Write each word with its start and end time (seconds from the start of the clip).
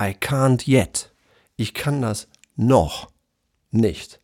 I 0.00 0.14
can't 0.14 0.68
yet. 0.68 1.12
Ich 1.56 1.74
kann 1.74 2.02
das 2.02 2.28
noch 2.54 3.08
nicht. 3.72 4.20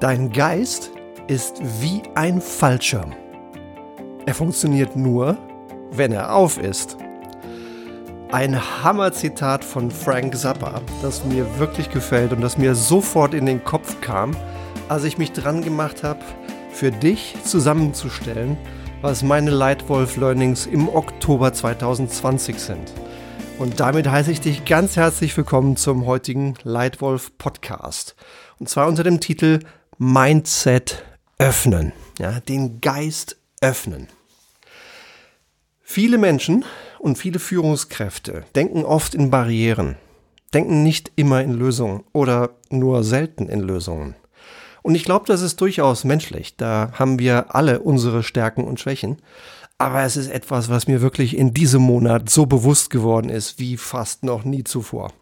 Dein 0.00 0.30
Geist 0.30 0.90
ist 1.26 1.62
wie 1.80 2.02
ein 2.14 2.42
Fallschirm. 2.42 3.14
Er 4.26 4.34
funktioniert 4.34 4.94
nur, 4.94 5.38
wenn 5.92 6.12
er 6.12 6.34
auf 6.34 6.58
ist. 6.58 6.98
Ein 8.30 8.60
Hammerzitat 8.84 9.64
von 9.64 9.90
Frank 9.90 10.36
Zappa, 10.36 10.82
das 11.00 11.24
mir 11.24 11.58
wirklich 11.58 11.88
gefällt 11.90 12.32
und 12.32 12.42
das 12.42 12.58
mir 12.58 12.74
sofort 12.74 13.32
in 13.32 13.46
den 13.46 13.64
Kopf 13.64 14.02
kam, 14.02 14.36
als 14.90 15.04
ich 15.04 15.16
mich 15.16 15.32
dran 15.32 15.62
gemacht 15.62 16.02
habe, 16.02 16.20
für 16.72 16.90
dich 16.90 17.36
zusammenzustellen, 17.42 18.58
was 19.06 19.22
meine 19.22 19.52
Lightwolf 19.52 20.16
Learnings 20.16 20.66
im 20.66 20.88
Oktober 20.88 21.52
2020 21.52 22.58
sind. 22.58 22.92
Und 23.56 23.78
damit 23.78 24.10
heiße 24.10 24.32
ich 24.32 24.40
dich 24.40 24.64
ganz 24.64 24.96
herzlich 24.96 25.36
willkommen 25.36 25.76
zum 25.76 26.06
heutigen 26.06 26.54
Lightwolf 26.64 27.38
Podcast. 27.38 28.16
Und 28.58 28.68
zwar 28.68 28.88
unter 28.88 29.04
dem 29.04 29.20
Titel 29.20 29.60
Mindset 29.98 31.04
öffnen. 31.38 31.92
Ja, 32.18 32.40
den 32.40 32.80
Geist 32.80 33.36
öffnen. 33.60 34.08
Viele 35.82 36.18
Menschen 36.18 36.64
und 36.98 37.16
viele 37.16 37.38
Führungskräfte 37.38 38.42
denken 38.56 38.84
oft 38.84 39.14
in 39.14 39.30
Barrieren, 39.30 39.94
denken 40.52 40.82
nicht 40.82 41.12
immer 41.14 41.42
in 41.42 41.52
Lösungen 41.52 42.02
oder 42.12 42.56
nur 42.70 43.04
selten 43.04 43.48
in 43.48 43.60
Lösungen. 43.60 44.16
Und 44.86 44.94
ich 44.94 45.02
glaube, 45.02 45.24
das 45.26 45.42
ist 45.42 45.60
durchaus 45.60 46.04
menschlich. 46.04 46.56
Da 46.56 46.92
haben 46.92 47.18
wir 47.18 47.56
alle 47.56 47.80
unsere 47.80 48.22
Stärken 48.22 48.62
und 48.62 48.78
Schwächen. 48.78 49.16
Aber 49.78 50.04
es 50.04 50.16
ist 50.16 50.30
etwas, 50.30 50.68
was 50.68 50.86
mir 50.86 51.02
wirklich 51.02 51.36
in 51.36 51.52
diesem 51.52 51.82
Monat 51.82 52.30
so 52.30 52.46
bewusst 52.46 52.90
geworden 52.90 53.28
ist 53.28 53.58
wie 53.58 53.78
fast 53.78 54.22
noch 54.22 54.44
nie 54.44 54.62
zuvor. 54.62 55.12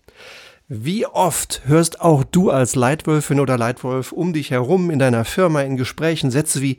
Wie 0.68 1.06
oft 1.06 1.62
hörst 1.64 2.02
auch 2.02 2.24
du 2.24 2.50
als 2.50 2.74
Leitwölfin 2.74 3.40
oder 3.40 3.56
Leitwolf 3.56 4.12
um 4.12 4.34
dich 4.34 4.50
herum 4.50 4.90
in 4.90 4.98
deiner 4.98 5.24
Firma 5.24 5.62
in 5.62 5.78
Gesprächen 5.78 6.30
Sätze 6.30 6.60
wie 6.60 6.76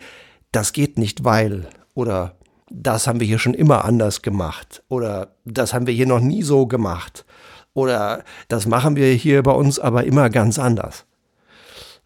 das 0.52 0.72
geht 0.72 1.00
nicht 1.00 1.23
weil 1.23 1.67
oder 1.95 2.36
das 2.69 3.08
haben 3.08 3.19
wir 3.19 3.25
hier 3.25 3.39
schon 3.39 3.56
immer 3.56 3.83
anders 3.83 4.22
gemacht 4.22 4.83
oder 4.89 5.33
das 5.44 5.73
haben 5.73 5.88
wir 5.88 5.94
hier 5.95 6.06
noch 6.06 6.19
nie 6.19 6.44
so 6.44 6.67
gemacht 6.67 7.25
oder 7.73 8.23
das 8.47 8.67
machen 8.67 8.95
wir 8.95 9.11
hier 9.11 9.41
bei 9.41 9.53
uns 9.53 9.80
aber 9.80 10.03
immer 10.03 10.30
ganz 10.30 10.59
anders. 10.59 11.06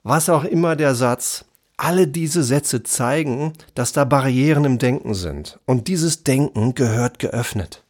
Was 0.04 0.30
auch 0.30 0.44
immer 0.44 0.76
der 0.76 0.96
Satz, 0.96 1.46
alle 1.78 2.08
diese 2.08 2.44
Sätze 2.44 2.84
zeigen, 2.84 3.54
dass 3.74 3.94
da 3.94 4.04
Barrieren 4.04 4.66
im 4.66 4.78
Denken 4.80 5.14
sind 5.14 5.60
und 5.66 5.88
dieses 5.88 6.24
Denken 6.24 6.76
gehört 6.76 7.20
geöffnet. 7.20 7.84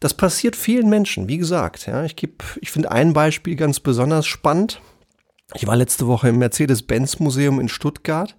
Das 0.00 0.14
passiert 0.14 0.54
vielen 0.54 0.88
Menschen, 0.88 1.28
wie 1.28 1.38
gesagt. 1.38 1.86
Ja, 1.86 2.04
ich 2.04 2.16
ich 2.60 2.70
finde 2.70 2.90
ein 2.90 3.12
Beispiel 3.12 3.56
ganz 3.56 3.80
besonders 3.80 4.26
spannend. 4.26 4.80
Ich 5.54 5.66
war 5.66 5.76
letzte 5.76 6.06
Woche 6.06 6.28
im 6.28 6.38
Mercedes-Benz-Museum 6.38 7.58
in 7.58 7.68
Stuttgart 7.68 8.36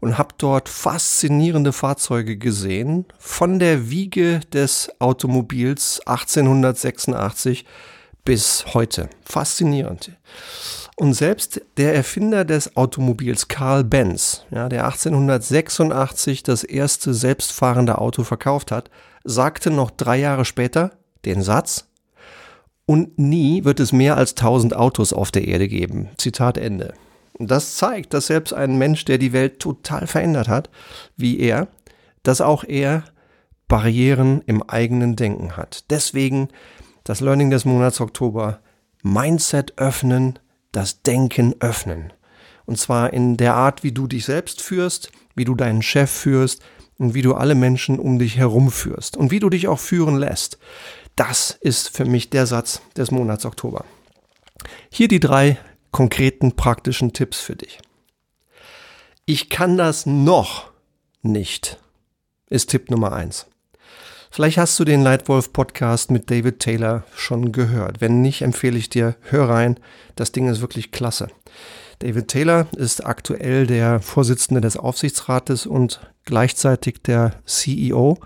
und 0.00 0.16
habe 0.16 0.34
dort 0.38 0.68
faszinierende 0.68 1.72
Fahrzeuge 1.72 2.36
gesehen, 2.36 3.06
von 3.18 3.58
der 3.58 3.90
Wiege 3.90 4.40
des 4.52 4.92
Automobils 5.00 6.00
1886 6.06 7.64
bis 8.24 8.64
heute. 8.74 9.10
Faszinierend. 9.24 10.12
Und 10.96 11.14
selbst 11.14 11.62
der 11.78 11.94
Erfinder 11.94 12.44
des 12.44 12.76
Automobils, 12.76 13.48
Carl 13.48 13.82
Benz, 13.82 14.44
ja, 14.50 14.68
der 14.68 14.84
1886 14.84 16.42
das 16.42 16.64
erste 16.64 17.14
selbstfahrende 17.14 17.98
Auto 17.98 18.24
verkauft 18.24 18.70
hat, 18.70 18.90
sagte 19.24 19.70
noch 19.70 19.90
drei 19.90 20.18
Jahre 20.18 20.44
später 20.44 20.92
den 21.24 21.42
Satz, 21.42 21.86
und 22.84 23.18
nie 23.18 23.64
wird 23.64 23.80
es 23.80 23.92
mehr 23.92 24.16
als 24.16 24.34
tausend 24.34 24.74
Autos 24.74 25.12
auf 25.12 25.30
der 25.30 25.46
Erde 25.46 25.68
geben. 25.68 26.10
Zitat 26.18 26.58
Ende. 26.58 26.94
Das 27.38 27.76
zeigt, 27.76 28.12
dass 28.12 28.26
selbst 28.26 28.52
ein 28.52 28.76
Mensch, 28.76 29.04
der 29.04 29.18
die 29.18 29.32
Welt 29.32 29.60
total 29.60 30.06
verändert 30.06 30.48
hat, 30.48 30.68
wie 31.16 31.38
er, 31.38 31.68
dass 32.22 32.40
auch 32.40 32.64
er 32.64 33.04
Barrieren 33.68 34.42
im 34.46 34.62
eigenen 34.62 35.16
Denken 35.16 35.56
hat. 35.56 35.90
Deswegen 35.90 36.48
das 37.04 37.20
Learning 37.20 37.50
des 37.50 37.64
Monats 37.64 38.00
Oktober. 38.00 38.60
Mindset 39.02 39.78
öffnen, 39.78 40.38
das 40.72 41.02
Denken 41.02 41.54
öffnen. 41.60 42.12
Und 42.64 42.78
zwar 42.78 43.12
in 43.12 43.36
der 43.36 43.54
Art, 43.54 43.82
wie 43.82 43.92
du 43.92 44.06
dich 44.06 44.24
selbst 44.24 44.62
führst, 44.62 45.10
wie 45.34 45.44
du 45.44 45.54
deinen 45.54 45.82
Chef 45.82 46.10
führst 46.10 46.62
und 46.98 47.14
wie 47.14 47.22
du 47.22 47.34
alle 47.34 47.54
Menschen 47.54 47.98
um 47.98 48.18
dich 48.18 48.36
herum 48.36 48.70
führst 48.70 49.16
und 49.16 49.30
wie 49.30 49.40
du 49.40 49.50
dich 49.50 49.68
auch 49.68 49.78
führen 49.78 50.16
lässt. 50.16 50.58
Das 51.16 51.50
ist 51.60 51.94
für 51.94 52.04
mich 52.04 52.30
der 52.30 52.46
Satz 52.46 52.80
des 52.96 53.10
Monats 53.10 53.44
Oktober. 53.44 53.84
Hier 54.90 55.08
die 55.08 55.20
drei 55.20 55.58
konkreten 55.90 56.56
praktischen 56.56 57.12
Tipps 57.12 57.40
für 57.40 57.56
dich. 57.56 57.78
Ich 59.26 59.50
kann 59.50 59.76
das 59.76 60.06
noch 60.06 60.70
nicht, 61.22 61.78
ist 62.48 62.70
Tipp 62.70 62.90
Nummer 62.90 63.12
eins. 63.12 63.46
Vielleicht 64.34 64.56
hast 64.56 64.80
du 64.80 64.84
den 64.86 65.02
Lightwolf 65.02 65.52
Podcast 65.52 66.10
mit 66.10 66.30
David 66.30 66.58
Taylor 66.58 67.04
schon 67.14 67.52
gehört. 67.52 68.00
Wenn 68.00 68.22
nicht, 68.22 68.40
empfehle 68.40 68.78
ich 68.78 68.88
dir, 68.88 69.14
hör 69.28 69.50
rein. 69.50 69.78
Das 70.16 70.32
Ding 70.32 70.48
ist 70.48 70.62
wirklich 70.62 70.90
klasse. 70.90 71.28
David 71.98 72.28
Taylor 72.28 72.66
ist 72.74 73.04
aktuell 73.04 73.66
der 73.66 74.00
Vorsitzende 74.00 74.62
des 74.62 74.78
Aufsichtsrates 74.78 75.66
und 75.66 76.00
gleichzeitig 76.24 77.02
der 77.02 77.34
CEO 77.44 78.20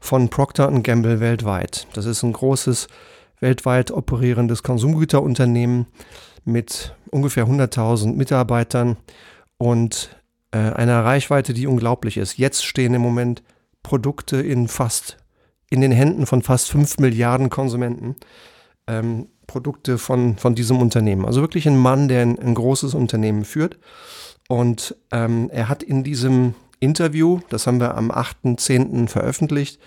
von 0.00 0.30
Procter 0.30 0.72
Gamble 0.80 1.20
weltweit. 1.20 1.86
Das 1.92 2.06
ist 2.06 2.22
ein 2.22 2.32
großes 2.32 2.88
weltweit 3.40 3.90
operierendes 3.90 4.62
Konsumgüterunternehmen 4.62 5.84
mit 6.46 6.94
ungefähr 7.10 7.46
100.000 7.46 8.14
Mitarbeitern 8.14 8.96
und 9.58 10.16
äh, 10.52 10.56
einer 10.56 11.04
Reichweite, 11.04 11.52
die 11.52 11.66
unglaublich 11.66 12.16
ist. 12.16 12.38
Jetzt 12.38 12.64
stehen 12.64 12.94
im 12.94 13.02
Moment 13.02 13.42
Produkte 13.82 14.40
in 14.40 14.66
fast 14.68 15.18
in 15.72 15.80
den 15.80 15.90
Händen 15.90 16.26
von 16.26 16.42
fast 16.42 16.68
5 16.70 16.98
Milliarden 16.98 17.48
Konsumenten. 17.48 18.16
Ähm, 18.86 19.28
Produkte 19.46 19.98
von, 19.98 20.36
von 20.36 20.54
diesem 20.54 20.80
Unternehmen. 20.80 21.24
Also 21.24 21.40
wirklich 21.40 21.66
ein 21.66 21.76
Mann, 21.76 22.08
der 22.08 22.22
ein, 22.22 22.38
ein 22.38 22.54
großes 22.54 22.94
Unternehmen 22.94 23.44
führt. 23.44 23.78
Und 24.48 24.94
ähm, 25.10 25.50
er 25.52 25.68
hat 25.68 25.82
in 25.82 26.04
diesem 26.04 26.54
Interview, 26.78 27.40
das 27.48 27.66
haben 27.66 27.80
wir 27.80 27.96
am 27.96 28.10
8.10. 28.10 29.08
veröffentlicht, 29.08 29.80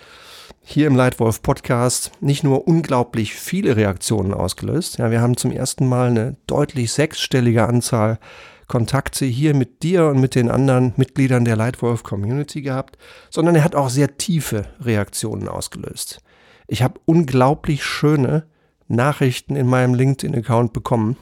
hier 0.62 0.88
im 0.88 0.96
Leitwolf 0.96 1.42
Podcast 1.42 2.10
nicht 2.20 2.42
nur 2.42 2.66
unglaublich 2.66 3.34
viele 3.34 3.76
Reaktionen 3.76 4.34
ausgelöst. 4.34 4.98
Ja, 4.98 5.10
wir 5.10 5.20
haben 5.20 5.36
zum 5.36 5.52
ersten 5.52 5.86
Mal 5.86 6.08
eine 6.08 6.36
deutlich 6.46 6.92
sechsstellige 6.92 7.66
Anzahl 7.66 8.18
Kontakte 8.66 9.24
hier 9.24 9.54
mit 9.54 9.82
dir 9.82 10.06
und 10.06 10.20
mit 10.20 10.34
den 10.34 10.50
anderen 10.50 10.92
Mitgliedern 10.96 11.44
der 11.44 11.56
Leitwolf 11.56 12.02
Community 12.02 12.62
gehabt, 12.62 12.98
sondern 13.30 13.54
er 13.54 13.64
hat 13.64 13.74
auch 13.74 13.90
sehr 13.90 14.16
tiefe 14.16 14.66
Reaktionen 14.80 15.48
ausgelöst. 15.48 16.20
Ich 16.66 16.82
habe 16.82 17.00
unglaublich 17.04 17.84
schöne 17.84 18.46
Nachrichten 18.88 19.56
in 19.56 19.66
meinem 19.66 19.94
LinkedIn-Account 19.94 20.72
bekommen, 20.72 21.16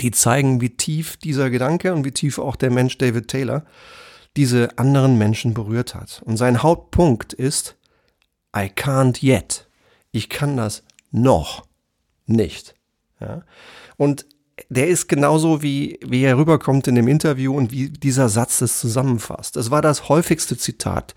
die 0.00 0.10
zeigen, 0.10 0.60
wie 0.60 0.70
tief 0.70 1.16
dieser 1.16 1.50
Gedanke 1.50 1.94
und 1.94 2.04
wie 2.04 2.12
tief 2.12 2.38
auch 2.38 2.56
der 2.56 2.70
Mensch 2.70 2.98
David 2.98 3.28
Taylor 3.28 3.64
diese 4.36 4.78
anderen 4.78 5.16
Menschen 5.16 5.54
berührt 5.54 5.94
hat. 5.94 6.22
Und 6.24 6.36
sein 6.36 6.62
Hauptpunkt 6.62 7.32
ist, 7.32 7.76
I 8.54 8.68
can't 8.68 9.24
yet. 9.24 9.68
Ich 10.12 10.28
kann 10.28 10.56
das 10.56 10.82
noch 11.10 11.66
nicht. 12.26 12.74
Ja? 13.20 13.44
Und 13.96 14.26
der 14.68 14.88
ist 14.88 15.08
genauso 15.08 15.62
wie, 15.62 15.98
wie 16.04 16.22
er 16.22 16.38
rüberkommt 16.38 16.88
in 16.88 16.94
dem 16.94 17.08
Interview 17.08 17.54
und 17.54 17.72
wie 17.72 17.90
dieser 17.90 18.28
Satz 18.28 18.58
das 18.58 18.80
zusammenfasst. 18.80 19.56
Es 19.56 19.70
war 19.70 19.82
das 19.82 20.08
häufigste 20.08 20.56
Zitat. 20.56 21.14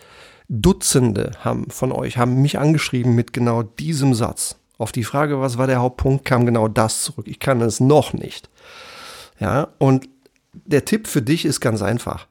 Dutzende 0.49 1.31
haben 1.39 1.69
von 1.69 1.91
euch 1.91 2.17
haben 2.17 2.41
mich 2.41 2.59
angeschrieben 2.59 3.15
mit 3.15 3.33
genau 3.33 3.63
diesem 3.63 4.13
Satz. 4.13 4.57
Auf 4.77 4.91
die 4.91 5.03
Frage, 5.03 5.39
was 5.39 5.57
war 5.57 5.67
der 5.67 5.79
Hauptpunkt, 5.79 6.25
kam 6.25 6.45
genau 6.45 6.67
das 6.67 7.03
zurück. 7.03 7.27
Ich 7.27 7.39
kann 7.39 7.61
es 7.61 7.79
noch 7.79 8.13
nicht. 8.13 8.49
Ja, 9.39 9.69
und 9.77 10.09
der 10.53 10.85
Tipp 10.85 11.07
für 11.07 11.21
dich 11.21 11.45
ist 11.45 11.59
ganz 11.59 11.81
einfach. 11.81 12.27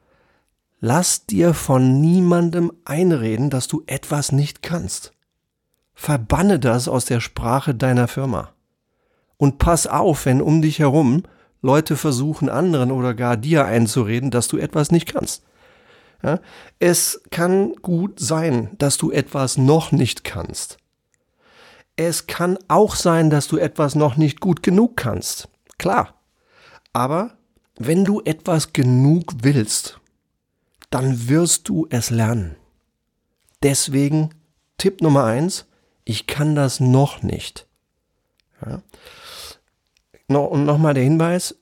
Lass 0.80 1.26
dir 1.26 1.54
von 1.54 2.00
niemandem 2.00 2.72
einreden, 2.84 3.50
dass 3.50 3.66
du 3.66 3.82
etwas 3.86 4.32
nicht 4.32 4.62
kannst. 4.62 5.12
Verbanne 5.94 6.58
das 6.58 6.86
aus 6.86 7.04
der 7.04 7.20
Sprache 7.20 7.74
deiner 7.74 8.08
Firma. 8.08 8.52
Und 9.38 9.58
pass 9.58 9.86
auf, 9.86 10.26
wenn 10.26 10.42
um 10.42 10.60
dich 10.60 10.78
herum 10.78 11.22
Leute 11.62 11.96
versuchen, 11.96 12.48
anderen 12.48 12.92
oder 12.92 13.14
gar 13.14 13.36
dir 13.36 13.64
einzureden, 13.64 14.30
dass 14.30 14.48
du 14.48 14.58
etwas 14.58 14.90
nicht 14.90 15.12
kannst. 15.12 15.42
Ja? 16.22 16.40
Es 16.78 17.22
kann 17.30 17.72
gut 17.82 18.20
sein, 18.20 18.70
dass 18.78 18.98
du 18.98 19.10
etwas 19.10 19.56
noch 19.56 19.90
nicht 19.92 20.24
kannst. 20.24 20.78
Es 21.96 22.26
kann 22.26 22.58
auch 22.68 22.94
sein, 22.94 23.30
dass 23.30 23.48
du 23.48 23.56
etwas 23.56 23.94
noch 23.94 24.16
nicht 24.16 24.40
gut 24.40 24.62
genug 24.62 24.96
kannst. 24.96 25.48
Klar. 25.78 26.14
Aber 26.92 27.36
wenn 27.76 28.04
du 28.04 28.20
etwas 28.24 28.72
genug 28.72 29.32
willst, 29.42 30.00
dann 30.90 31.28
wirst 31.28 31.68
du 31.68 31.86
es 31.90 32.10
lernen. 32.10 32.56
Deswegen 33.62 34.30
Tipp 34.78 35.00
Nummer 35.00 35.24
eins, 35.24 35.66
Ich 36.04 36.26
kann 36.26 36.54
das 36.54 36.80
noch 36.80 37.22
nicht. 37.22 37.66
Ja. 38.64 38.80
Und 40.28 40.64
nochmal 40.64 40.94
der 40.94 41.04
Hinweis, 41.04 41.56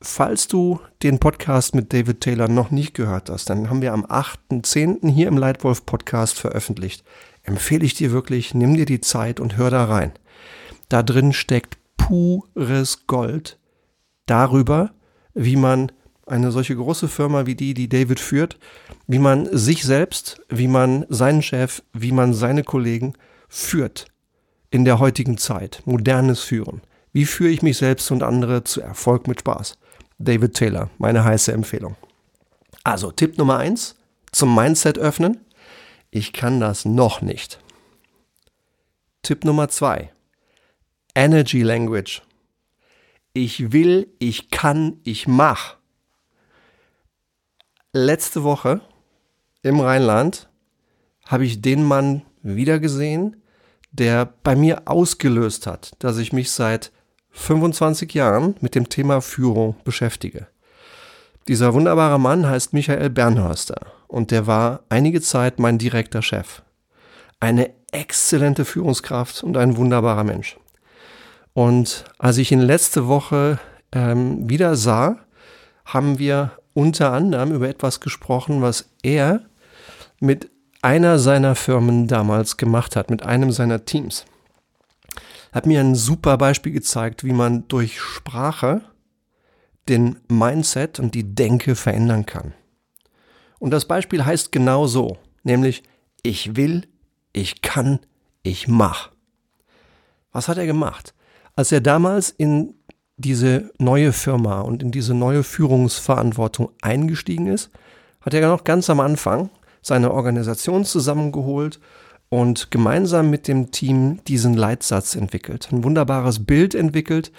falls 0.00 0.48
du 0.48 0.80
den 1.02 1.18
Podcast 1.18 1.74
mit 1.74 1.92
David 1.92 2.22
Taylor 2.22 2.48
noch 2.48 2.70
nicht 2.70 2.94
gehört 2.94 3.28
hast, 3.28 3.50
dann 3.50 3.68
haben 3.68 3.82
wir 3.82 3.92
am 3.92 4.06
8.10. 4.06 5.10
hier 5.10 5.28
im 5.28 5.36
Leitwolf 5.36 5.84
Podcast 5.84 6.38
veröffentlicht. 6.38 7.04
Empfehle 7.42 7.84
ich 7.84 7.94
dir 7.94 8.12
wirklich, 8.12 8.54
nimm 8.54 8.74
dir 8.74 8.86
die 8.86 9.00
Zeit 9.00 9.38
und 9.38 9.56
hör 9.56 9.70
da 9.70 9.84
rein. 9.84 10.12
Da 10.88 11.02
drin 11.02 11.32
steckt 11.32 11.78
pures 11.96 13.06
Gold 13.06 13.58
darüber, 14.26 14.92
wie 15.34 15.56
man 15.56 15.92
eine 16.26 16.50
solche 16.50 16.74
große 16.74 17.08
Firma 17.08 17.46
wie 17.46 17.54
die, 17.54 17.74
die 17.74 17.88
David 17.88 18.18
führt, 18.18 18.58
wie 19.06 19.18
man 19.18 19.46
sich 19.56 19.84
selbst, 19.84 20.40
wie 20.48 20.68
man 20.68 21.04
seinen 21.08 21.42
Chef, 21.42 21.82
wie 21.92 22.12
man 22.12 22.34
seine 22.34 22.64
Kollegen 22.64 23.14
führt 23.48 24.06
in 24.70 24.84
der 24.84 24.98
heutigen 24.98 25.38
Zeit. 25.38 25.82
Modernes 25.84 26.40
Führen. 26.40 26.80
Wie 27.16 27.24
führe 27.24 27.48
ich 27.48 27.62
mich 27.62 27.78
selbst 27.78 28.10
und 28.10 28.22
andere 28.22 28.62
zu 28.62 28.82
Erfolg 28.82 29.26
mit 29.26 29.40
Spaß? 29.40 29.78
David 30.18 30.52
Taylor, 30.52 30.90
meine 30.98 31.24
heiße 31.24 31.50
Empfehlung. 31.50 31.96
Also 32.84 33.10
Tipp 33.10 33.38
Nummer 33.38 33.56
eins 33.56 33.96
zum 34.32 34.54
Mindset 34.54 34.98
öffnen. 34.98 35.40
Ich 36.10 36.34
kann 36.34 36.60
das 36.60 36.84
noch 36.84 37.22
nicht. 37.22 37.58
Tipp 39.22 39.46
Nummer 39.46 39.70
zwei. 39.70 40.12
Energy 41.14 41.62
Language. 41.62 42.20
Ich 43.32 43.72
will, 43.72 44.12
ich 44.18 44.50
kann, 44.50 45.00
ich 45.02 45.26
mach. 45.26 45.76
Letzte 47.94 48.42
Woche 48.42 48.82
im 49.62 49.80
Rheinland 49.80 50.50
habe 51.24 51.46
ich 51.46 51.62
den 51.62 51.82
Mann 51.82 52.26
wiedergesehen, 52.42 53.42
der 53.90 54.26
bei 54.26 54.54
mir 54.54 54.82
ausgelöst 54.84 55.66
hat, 55.66 55.92
dass 56.00 56.18
ich 56.18 56.34
mich 56.34 56.50
seit 56.50 56.92
25 57.36 58.12
Jahren 58.14 58.56
mit 58.60 58.74
dem 58.74 58.88
Thema 58.88 59.20
Führung 59.20 59.76
beschäftige. 59.84 60.48
Dieser 61.48 61.74
wunderbare 61.74 62.18
Mann 62.18 62.48
heißt 62.48 62.72
Michael 62.72 63.10
Bernhörster 63.10 63.86
und 64.08 64.30
der 64.30 64.46
war 64.46 64.80
einige 64.88 65.20
Zeit 65.20 65.60
mein 65.60 65.78
direkter 65.78 66.22
Chef. 66.22 66.62
Eine 67.38 67.70
exzellente 67.92 68.64
Führungskraft 68.64 69.44
und 69.44 69.56
ein 69.56 69.76
wunderbarer 69.76 70.24
Mensch. 70.24 70.56
Und 71.52 72.04
als 72.18 72.38
ich 72.38 72.50
ihn 72.50 72.60
letzte 72.60 73.06
Woche 73.06 73.60
ähm, 73.92 74.48
wieder 74.48 74.74
sah, 74.74 75.16
haben 75.84 76.18
wir 76.18 76.52
unter 76.74 77.12
anderem 77.12 77.52
über 77.52 77.68
etwas 77.68 78.00
gesprochen, 78.00 78.60
was 78.60 78.90
er 79.02 79.42
mit 80.18 80.50
einer 80.82 81.18
seiner 81.18 81.54
Firmen 81.54 82.08
damals 82.08 82.56
gemacht 82.56 82.96
hat, 82.96 83.10
mit 83.10 83.22
einem 83.22 83.52
seiner 83.52 83.84
Teams. 83.84 84.24
Hat 85.56 85.64
mir 85.64 85.80
ein 85.80 85.94
super 85.94 86.36
Beispiel 86.36 86.70
gezeigt, 86.70 87.24
wie 87.24 87.32
man 87.32 87.66
durch 87.68 87.98
Sprache 87.98 88.82
den 89.88 90.18
Mindset 90.28 91.00
und 91.00 91.14
die 91.14 91.34
Denke 91.34 91.76
verändern 91.76 92.26
kann. 92.26 92.52
Und 93.58 93.70
das 93.70 93.86
Beispiel 93.86 94.26
heißt 94.26 94.52
genau 94.52 94.86
so, 94.86 95.16
nämlich 95.44 95.82
ich 96.22 96.56
will, 96.56 96.82
ich 97.32 97.62
kann, 97.62 98.00
ich 98.42 98.68
mach. 98.68 99.12
Was 100.30 100.48
hat 100.48 100.58
er 100.58 100.66
gemacht? 100.66 101.14
Als 101.54 101.72
er 101.72 101.80
damals 101.80 102.28
in 102.28 102.74
diese 103.16 103.72
neue 103.78 104.12
Firma 104.12 104.60
und 104.60 104.82
in 104.82 104.90
diese 104.90 105.14
neue 105.14 105.42
Führungsverantwortung 105.42 106.68
eingestiegen 106.82 107.46
ist, 107.46 107.70
hat 108.20 108.34
er 108.34 108.46
noch 108.46 108.64
ganz 108.64 108.90
am 108.90 109.00
Anfang 109.00 109.48
seine 109.80 110.12
Organisation 110.12 110.84
zusammengeholt 110.84 111.80
und 112.28 112.70
gemeinsam 112.70 113.30
mit 113.30 113.46
dem 113.48 113.70
Team 113.70 114.20
diesen 114.26 114.54
Leitsatz 114.54 115.14
entwickelt. 115.14 115.68
Ein 115.70 115.84
wunderbares 115.84 116.44
Bild 116.44 116.74
entwickelt 116.74 117.30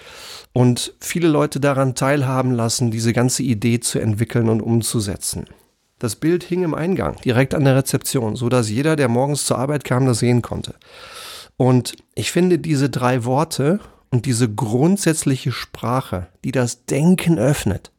und 0.54 0.94
viele 1.00 1.28
Leute 1.28 1.60
daran 1.60 1.96
teilhaben 1.96 2.52
lassen, 2.54 2.92
diese 2.92 3.14
ganze 3.14 3.44
Idee 3.44 3.80
zu 3.80 4.00
entwickeln 4.00 4.50
und 4.50 4.62
umzusetzen. 4.62 5.46
Das 6.00 6.16
Bild 6.16 6.44
hing 6.44 6.64
im 6.64 6.74
Eingang, 6.74 7.18
direkt 7.26 7.56
an 7.56 7.66
der 7.66 7.76
Rezeption, 7.76 8.36
so 8.36 8.50
dass 8.50 8.70
jeder, 8.70 8.96
der 8.96 9.10
morgens 9.10 9.46
zur 9.46 9.58
Arbeit 9.58 9.84
kam, 9.84 10.06
das 10.06 10.20
sehen 10.20 10.42
konnte. 10.42 10.76
Und 11.58 11.96
ich 12.14 12.32
finde 12.32 12.60
diese 12.60 12.90
drei 12.90 13.26
Worte 13.26 13.80
und 14.12 14.26
diese 14.26 14.48
grundsätzliche 14.48 15.52
Sprache, 15.52 16.28
die 16.44 16.52
das 16.52 16.86
Denken 16.86 17.40
öffnet, 17.40 17.92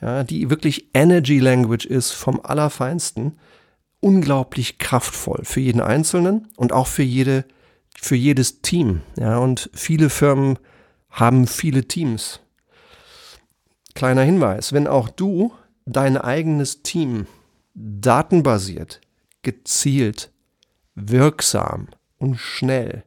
ja, 0.00 0.24
die 0.24 0.50
wirklich 0.50 0.90
Energy 0.94 1.40
Language 1.40 1.84
ist 1.84 2.12
vom 2.12 2.40
Allerfeinsten, 2.42 3.38
unglaublich 4.00 4.78
kraftvoll 4.78 5.44
für 5.44 5.60
jeden 5.60 5.80
Einzelnen 5.80 6.48
und 6.56 6.72
auch 6.72 6.86
für 6.86 7.02
jede, 7.02 7.44
für 7.98 8.16
jedes 8.16 8.62
Team. 8.62 9.02
Ja, 9.18 9.38
und 9.38 9.70
viele 9.72 10.10
Firmen 10.10 10.58
haben 11.10 11.46
viele 11.46 11.86
Teams. 11.86 12.40
Kleiner 13.94 14.22
Hinweis, 14.22 14.72
wenn 14.72 14.86
auch 14.86 15.08
du 15.08 15.52
dein 15.86 16.16
eigenes 16.18 16.82
Team 16.82 17.26
datenbasiert, 17.74 19.00
gezielt, 19.42 20.30
wirksam 20.94 21.88
und 22.18 22.36
schnell 22.36 23.04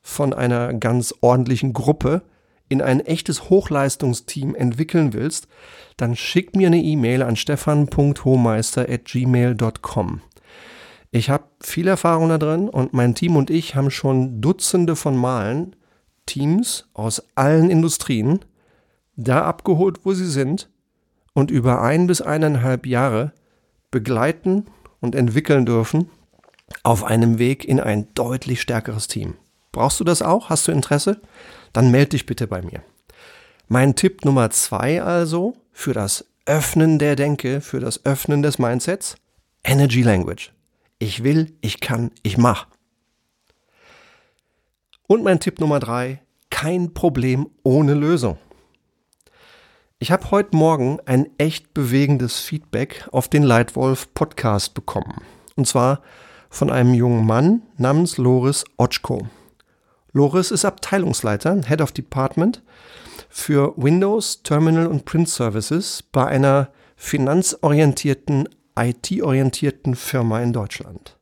von 0.00 0.32
einer 0.32 0.74
ganz 0.74 1.14
ordentlichen 1.20 1.72
Gruppe 1.72 2.22
in 2.72 2.82
ein 2.82 3.00
echtes 3.00 3.50
Hochleistungsteam 3.50 4.54
entwickeln 4.54 5.12
willst, 5.12 5.48
dann 5.96 6.14
schick 6.16 6.56
mir 6.56 6.66
eine 6.66 6.82
E-Mail 6.82 7.22
an 7.22 7.36
stefan.hohmeister.gmail.com. 7.36 10.20
Ich 11.10 11.30
habe 11.30 11.44
viel 11.60 11.86
Erfahrung 11.86 12.30
da 12.30 12.38
drin 12.38 12.68
und 12.68 12.92
mein 12.94 13.14
Team 13.14 13.36
und 13.36 13.50
ich 13.50 13.74
haben 13.74 13.90
schon 13.90 14.40
Dutzende 14.40 14.96
von 14.96 15.14
Malen 15.16 15.76
Teams 16.26 16.88
aus 16.94 17.22
allen 17.34 17.70
Industrien 17.70 18.44
da 19.16 19.44
abgeholt, 19.44 20.00
wo 20.04 20.14
sie 20.14 20.26
sind 20.26 20.70
und 21.34 21.50
über 21.50 21.82
ein 21.82 22.06
bis 22.06 22.22
eineinhalb 22.22 22.86
Jahre 22.86 23.32
begleiten 23.90 24.66
und 25.00 25.14
entwickeln 25.14 25.66
dürfen 25.66 26.08
auf 26.82 27.04
einem 27.04 27.38
Weg 27.38 27.66
in 27.66 27.80
ein 27.80 28.08
deutlich 28.14 28.62
stärkeres 28.62 29.08
Team. 29.08 29.34
Brauchst 29.72 30.00
du 30.00 30.04
das 30.04 30.22
auch? 30.22 30.48
Hast 30.50 30.68
du 30.68 30.72
Interesse? 30.72 31.20
Dann 31.72 31.90
melde 31.90 32.10
dich 32.10 32.26
bitte 32.26 32.46
bei 32.46 32.62
mir. 32.62 32.82
Mein 33.68 33.94
Tipp 33.94 34.24
Nummer 34.24 34.50
zwei 34.50 35.02
also 35.02 35.54
für 35.72 35.92
das 35.92 36.26
Öffnen 36.44 36.98
der 36.98 37.16
Denke, 37.16 37.60
für 37.60 37.80
das 37.80 38.04
Öffnen 38.04 38.42
des 38.42 38.58
Mindsets, 38.58 39.16
Energy 39.64 40.02
Language. 40.02 40.52
Ich 40.98 41.24
will, 41.24 41.56
ich 41.60 41.80
kann, 41.80 42.10
ich 42.22 42.36
mach. 42.36 42.66
Und 45.06 45.24
mein 45.24 45.40
Tipp 45.40 45.60
Nummer 45.60 45.80
drei, 45.80 46.20
kein 46.50 46.94
Problem 46.94 47.48
ohne 47.62 47.94
Lösung. 47.94 48.38
Ich 49.98 50.10
habe 50.10 50.30
heute 50.32 50.56
Morgen 50.56 50.98
ein 51.06 51.28
echt 51.38 51.74
bewegendes 51.74 52.40
Feedback 52.40 53.08
auf 53.12 53.28
den 53.28 53.44
Leitwolf 53.44 54.12
Podcast 54.14 54.74
bekommen. 54.74 55.22
Und 55.54 55.68
zwar 55.68 56.02
von 56.50 56.70
einem 56.70 56.92
jungen 56.92 57.24
Mann 57.24 57.62
namens 57.78 58.18
Loris 58.18 58.64
Otschko. 58.76 59.28
Loris 60.12 60.50
ist 60.50 60.64
Abteilungsleiter, 60.64 61.62
Head 61.66 61.80
of 61.80 61.92
Department 61.92 62.62
für 63.30 63.72
Windows, 63.76 64.42
Terminal 64.42 64.86
und 64.86 65.06
Print 65.06 65.28
Services 65.28 66.02
bei 66.12 66.26
einer 66.26 66.68
finanzorientierten, 66.96 68.48
IT-orientierten 68.78 69.94
Firma 69.94 70.40
in 70.42 70.52
Deutschland. 70.52 71.16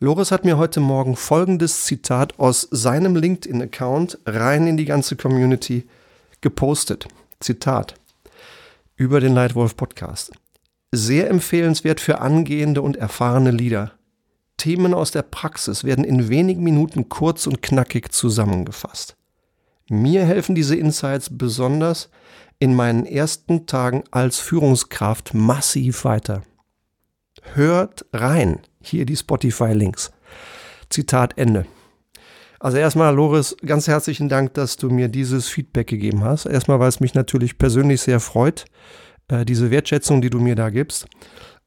Loris 0.00 0.32
hat 0.32 0.44
mir 0.44 0.58
heute 0.58 0.80
Morgen 0.80 1.14
folgendes 1.14 1.84
Zitat 1.84 2.40
aus 2.40 2.66
seinem 2.72 3.14
LinkedIn-Account 3.14 4.18
rein 4.26 4.66
in 4.66 4.76
die 4.76 4.84
ganze 4.84 5.14
Community 5.14 5.86
gepostet. 6.40 7.06
Zitat 7.38 7.94
über 8.96 9.20
den 9.20 9.32
Leitwolf 9.32 9.76
Podcast. 9.76 10.32
Sehr 10.90 11.30
empfehlenswert 11.30 12.00
für 12.00 12.20
angehende 12.20 12.82
und 12.82 12.96
erfahrene 12.96 13.52
Leader. 13.52 13.92
Themen 14.62 14.94
aus 14.94 15.10
der 15.10 15.22
Praxis 15.22 15.82
werden 15.82 16.04
in 16.04 16.28
wenigen 16.28 16.62
Minuten 16.62 17.08
kurz 17.08 17.48
und 17.48 17.62
knackig 17.62 18.12
zusammengefasst. 18.12 19.16
Mir 19.88 20.24
helfen 20.24 20.54
diese 20.54 20.76
Insights 20.76 21.36
besonders 21.36 22.10
in 22.60 22.72
meinen 22.72 23.04
ersten 23.04 23.66
Tagen 23.66 24.04
als 24.12 24.38
Führungskraft 24.38 25.34
massiv 25.34 26.04
weiter. 26.04 26.42
Hört 27.54 28.06
rein. 28.12 28.60
Hier 28.80 29.04
die 29.04 29.16
Spotify-Links. 29.16 30.12
Zitat 30.90 31.36
Ende. 31.38 31.66
Also 32.60 32.78
erstmal, 32.78 33.12
Loris, 33.12 33.56
ganz 33.66 33.88
herzlichen 33.88 34.28
Dank, 34.28 34.54
dass 34.54 34.76
du 34.76 34.90
mir 34.90 35.08
dieses 35.08 35.48
Feedback 35.48 35.88
gegeben 35.88 36.22
hast. 36.22 36.46
Erstmal, 36.46 36.78
weil 36.78 36.88
es 36.88 37.00
mich 37.00 37.14
natürlich 37.14 37.58
persönlich 37.58 38.00
sehr 38.00 38.20
freut, 38.20 38.66
äh, 39.26 39.44
diese 39.44 39.72
Wertschätzung, 39.72 40.22
die 40.22 40.30
du 40.30 40.38
mir 40.38 40.54
da 40.54 40.70
gibst. 40.70 41.08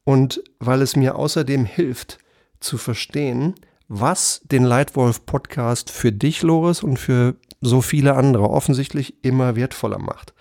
Und 0.05 0.41
weil 0.59 0.81
es 0.81 0.95
mir 0.95 1.17
außerdem 1.17 1.65
hilft, 1.65 2.19
zu 2.59 2.77
verstehen, 2.77 3.55
was 3.87 4.41
den 4.43 4.63
Leitwolf 4.63 5.25
Podcast 5.25 5.91
für 5.91 6.11
dich, 6.11 6.41
Loris, 6.41 6.83
und 6.83 6.97
für 6.97 7.35
so 7.61 7.81
viele 7.81 8.15
andere 8.15 8.49
offensichtlich 8.49 9.23
immer 9.23 9.55
wertvoller 9.55 9.99
macht. 9.99 10.33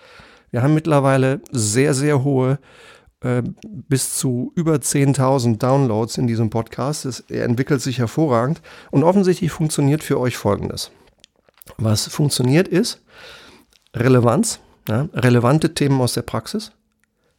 Wir 0.51 0.63
haben 0.63 0.73
mittlerweile 0.73 1.41
sehr, 1.51 1.93
sehr 1.93 2.23
hohe 2.23 2.59
äh, 3.21 3.43
bis 3.63 4.15
zu 4.15 4.51
über 4.55 4.75
10.000 4.75 5.57
Downloads 5.57 6.17
in 6.17 6.27
diesem 6.27 6.49
Podcast. 6.49 7.05
Es, 7.05 7.19
er 7.21 7.45
entwickelt 7.45 7.81
sich 7.81 7.99
hervorragend 7.99 8.61
und 8.91 9.03
offensichtlich 9.03 9.51
funktioniert 9.51 10.03
für 10.03 10.19
euch 10.19 10.37
Folgendes. 10.37 10.91
Was 11.77 12.07
funktioniert 12.07 12.67
ist 12.67 13.01
Relevanz, 13.95 14.59
ja, 14.87 15.07
relevante 15.13 15.73
Themen 15.73 15.99
aus 16.01 16.13
der 16.13 16.21
Praxis, 16.21 16.71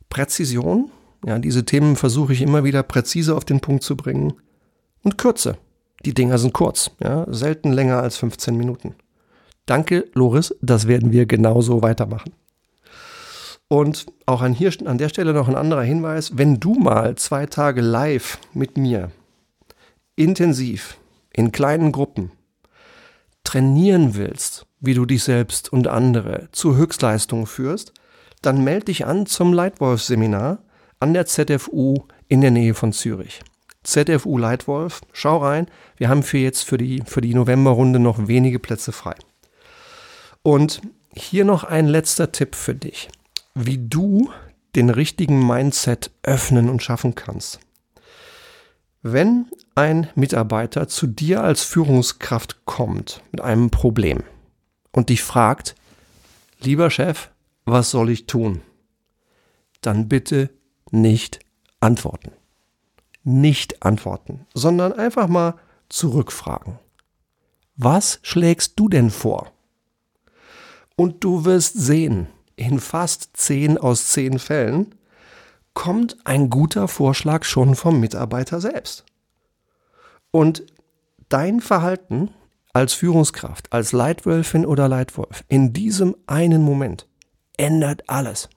Präzision, 0.08 0.90
ja, 1.24 1.38
diese 1.38 1.64
Themen 1.64 1.96
versuche 1.96 2.32
ich 2.32 2.42
immer 2.42 2.64
wieder 2.64 2.82
präzise 2.82 3.36
auf 3.36 3.44
den 3.44 3.60
Punkt 3.60 3.82
zu 3.82 3.96
bringen 3.96 4.34
und 5.06 5.18
Kürze. 5.18 5.56
Die 6.04 6.14
Dinger 6.14 6.36
sind 6.36 6.52
kurz, 6.52 6.90
ja, 7.00 7.26
selten 7.28 7.72
länger 7.72 8.02
als 8.02 8.16
15 8.16 8.56
Minuten. 8.56 8.96
Danke, 9.64 10.06
Loris, 10.14 10.52
das 10.60 10.88
werden 10.88 11.12
wir 11.12 11.26
genauso 11.26 11.80
weitermachen. 11.80 12.32
Und 13.68 14.06
auch 14.26 14.42
an, 14.42 14.52
hier, 14.52 14.72
an 14.84 14.98
der 14.98 15.08
Stelle 15.08 15.32
noch 15.32 15.46
ein 15.46 15.54
anderer 15.54 15.82
Hinweis, 15.82 16.36
wenn 16.38 16.58
du 16.58 16.74
mal 16.74 17.14
zwei 17.14 17.46
Tage 17.46 17.82
live 17.82 18.38
mit 18.52 18.76
mir 18.76 19.12
intensiv 20.16 20.98
in 21.32 21.52
kleinen 21.52 21.92
Gruppen 21.92 22.32
trainieren 23.44 24.16
willst, 24.16 24.66
wie 24.80 24.94
du 24.94 25.06
dich 25.06 25.22
selbst 25.22 25.72
und 25.72 25.86
andere 25.86 26.48
zu 26.50 26.74
Höchstleistungen 26.74 27.46
führst, 27.46 27.92
dann 28.42 28.64
melde 28.64 28.86
dich 28.86 29.06
an 29.06 29.26
zum 29.26 29.52
Leitwolf-Seminar 29.52 30.58
an 30.98 31.14
der 31.14 31.26
ZFU 31.26 31.94
in 32.26 32.40
der 32.40 32.50
Nähe 32.50 32.74
von 32.74 32.92
Zürich. 32.92 33.40
ZFU 33.86 34.36
Leitwolf, 34.36 35.00
schau 35.12 35.38
rein, 35.38 35.68
wir 35.96 36.08
haben 36.08 36.22
für 36.22 36.38
jetzt 36.38 36.64
für 36.64 36.76
die, 36.76 37.02
für 37.06 37.20
die 37.20 37.34
Novemberrunde 37.34 38.00
noch 38.00 38.26
wenige 38.26 38.58
Plätze 38.58 38.92
frei. 38.92 39.14
Und 40.42 40.82
hier 41.14 41.44
noch 41.44 41.64
ein 41.64 41.86
letzter 41.86 42.32
Tipp 42.32 42.54
für 42.54 42.74
dich, 42.74 43.08
wie 43.54 43.78
du 43.78 44.30
den 44.74 44.90
richtigen 44.90 45.46
Mindset 45.46 46.10
öffnen 46.22 46.68
und 46.68 46.82
schaffen 46.82 47.14
kannst. 47.14 47.60
Wenn 49.02 49.46
ein 49.76 50.08
Mitarbeiter 50.16 50.88
zu 50.88 51.06
dir 51.06 51.42
als 51.42 51.62
Führungskraft 51.62 52.64
kommt 52.64 53.22
mit 53.30 53.40
einem 53.40 53.70
Problem 53.70 54.24
und 54.90 55.10
dich 55.10 55.22
fragt, 55.22 55.76
lieber 56.58 56.90
Chef, 56.90 57.30
was 57.64 57.90
soll 57.90 58.10
ich 58.10 58.26
tun? 58.26 58.62
Dann 59.80 60.08
bitte 60.08 60.50
nicht 60.90 61.38
antworten. 61.80 62.32
Nicht 63.28 63.82
antworten, 63.82 64.46
sondern 64.54 64.92
einfach 64.92 65.26
mal 65.26 65.54
zurückfragen. 65.88 66.78
Was 67.74 68.20
schlägst 68.22 68.74
du 68.76 68.88
denn 68.88 69.10
vor? 69.10 69.50
Und 70.94 71.24
du 71.24 71.44
wirst 71.44 71.74
sehen, 71.74 72.28
in 72.54 72.78
fast 72.78 73.36
zehn 73.36 73.78
aus 73.78 74.12
zehn 74.12 74.38
Fällen 74.38 74.94
kommt 75.74 76.16
ein 76.22 76.50
guter 76.50 76.86
Vorschlag 76.86 77.42
schon 77.42 77.74
vom 77.74 77.98
Mitarbeiter 77.98 78.60
selbst. 78.60 79.04
Und 80.30 80.64
dein 81.28 81.60
Verhalten 81.60 82.30
als 82.72 82.92
Führungskraft, 82.92 83.72
als 83.72 83.90
Leitwölfin 83.90 84.64
oder 84.64 84.86
Leitwolf 84.86 85.42
in 85.48 85.72
diesem 85.72 86.14
einen 86.28 86.62
Moment 86.62 87.08
ändert 87.56 88.08
alles. 88.08 88.50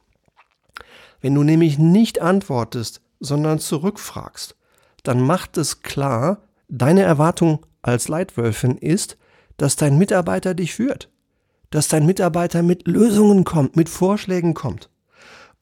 Wenn 1.22 1.34
du 1.34 1.42
nämlich 1.42 1.80
nicht 1.80 2.22
antwortest, 2.22 3.02
sondern 3.20 3.58
zurückfragst, 3.58 4.56
dann 5.10 5.22
macht 5.22 5.58
es 5.58 5.82
klar, 5.82 6.38
deine 6.68 7.01
Erwartung 7.01 7.66
als 7.82 8.10
Leitwölfin 8.10 8.78
ist, 8.78 9.18
dass 9.58 9.75
dein 9.75 9.98
Mitarbeiter 9.98 10.54
dich 10.54 10.75
führt, 10.75 11.10
dass 11.72 11.88
dein 11.88 12.06
Mitarbeiter 12.06 12.62
mit 12.62 12.88
Lösungen 12.88 13.44
kommt, 13.44 13.75
mit 13.75 13.89
Vorschlägen 13.89 14.54
kommt. 14.54 14.92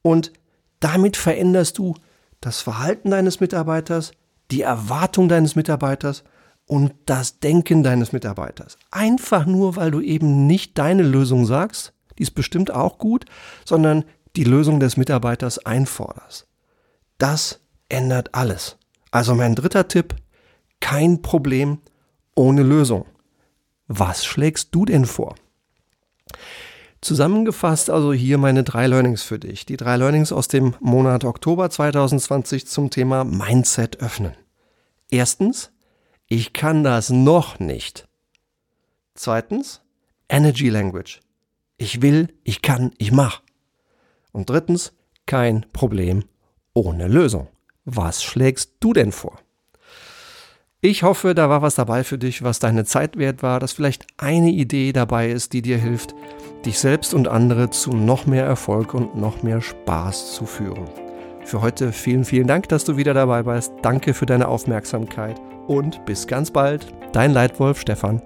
Und 0.02 0.34
damit 0.80 1.16
veränderst 1.16 1.78
du 1.78 1.94
das 2.42 2.60
Verhalten 2.60 3.10
deines 3.10 3.40
Mitarbeiters, 3.40 4.12
die 4.50 4.60
Erwartung 4.60 5.30
deines 5.30 5.56
Mitarbeiters 5.56 6.24
und 6.66 6.92
das 7.06 7.40
Denken 7.40 7.82
deines 7.82 8.12
Mitarbeiters. 8.12 8.76
Einfach 8.90 9.46
nur, 9.46 9.76
weil 9.76 9.90
du 9.90 10.02
eben 10.02 10.46
nicht 10.46 10.76
deine 10.76 11.04
Lösung 11.04 11.46
sagst, 11.46 11.94
die 12.18 12.24
ist 12.24 12.32
bestimmt 12.32 12.70
auch 12.70 12.98
gut, 12.98 13.24
sondern 13.64 14.04
die 14.36 14.44
Lösung 14.44 14.78
des 14.78 14.98
Mitarbeiters 14.98 15.64
einforderst. 15.64 16.46
Das 17.16 17.60
ändert 17.88 18.34
alles. 18.34 18.76
Also 19.10 19.34
mein 19.34 19.54
dritter 19.54 19.88
Tipp, 19.88 20.14
kein 20.80 21.22
Problem 21.22 21.78
ohne 22.34 22.62
Lösung. 22.62 23.06
Was 23.86 24.24
schlägst 24.24 24.74
du 24.74 24.84
denn 24.84 25.06
vor? 25.06 25.34
Zusammengefasst 27.00 27.90
also 27.90 28.12
hier 28.12 28.38
meine 28.38 28.64
drei 28.64 28.86
Learnings 28.86 29.22
für 29.22 29.38
dich. 29.38 29.64
Die 29.66 29.76
drei 29.76 29.96
Learnings 29.96 30.32
aus 30.32 30.48
dem 30.48 30.74
Monat 30.80 31.24
Oktober 31.24 31.70
2020 31.70 32.66
zum 32.66 32.90
Thema 32.90 33.24
Mindset 33.24 34.00
öffnen. 34.00 34.34
Erstens, 35.10 35.70
ich 36.26 36.52
kann 36.52 36.84
das 36.84 37.10
noch 37.10 37.60
nicht. 37.60 38.08
Zweitens, 39.14 39.80
Energy 40.28 40.68
Language. 40.68 41.20
Ich 41.76 42.02
will, 42.02 42.34
ich 42.42 42.62
kann, 42.62 42.92
ich 42.98 43.12
mach. 43.12 43.42
Und 44.32 44.50
drittens, 44.50 44.92
kein 45.26 45.66
Problem 45.72 46.24
ohne 46.74 47.08
Lösung. 47.08 47.48
Was 47.90 48.22
schlägst 48.22 48.72
du 48.80 48.92
denn 48.92 49.12
vor? 49.12 49.38
Ich 50.82 51.04
hoffe, 51.04 51.34
da 51.34 51.48
war 51.48 51.62
was 51.62 51.74
dabei 51.74 52.04
für 52.04 52.18
dich, 52.18 52.42
was 52.42 52.58
deine 52.58 52.84
Zeit 52.84 53.16
wert 53.16 53.42
war, 53.42 53.60
dass 53.60 53.72
vielleicht 53.72 54.06
eine 54.18 54.50
Idee 54.50 54.92
dabei 54.92 55.30
ist, 55.30 55.54
die 55.54 55.62
dir 55.62 55.78
hilft, 55.78 56.14
dich 56.66 56.78
selbst 56.78 57.14
und 57.14 57.28
andere 57.28 57.70
zu 57.70 57.92
noch 57.92 58.26
mehr 58.26 58.44
Erfolg 58.44 58.92
und 58.92 59.16
noch 59.16 59.42
mehr 59.42 59.62
Spaß 59.62 60.34
zu 60.34 60.44
führen. 60.44 60.84
Für 61.46 61.62
heute 61.62 61.92
vielen, 61.92 62.26
vielen 62.26 62.46
Dank, 62.46 62.68
dass 62.68 62.84
du 62.84 62.98
wieder 62.98 63.14
dabei 63.14 63.46
warst. 63.46 63.72
Danke 63.80 64.12
für 64.12 64.26
deine 64.26 64.48
Aufmerksamkeit 64.48 65.40
und 65.66 66.04
bis 66.04 66.26
ganz 66.26 66.50
bald. 66.50 66.86
Dein 67.12 67.32
Leitwolf 67.32 67.80
Stefan. 67.80 68.20